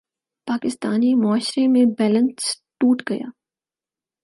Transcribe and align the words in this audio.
پاکستانی 0.47 1.13
معاشرے 1.15 1.65
کا 1.65 1.83
بیلنس 1.97 2.55
ٹوٹ 2.79 3.01
گیا۔ 3.09 3.27